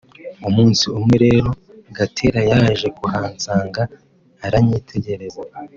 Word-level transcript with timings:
Umunsi 0.47 0.83
umwe 0.97 1.15
rero 1.25 1.49
Gatera 1.97 2.39
yaje 2.51 2.87
kuhansanga 2.97 3.81
aranyitegereza 4.45 5.41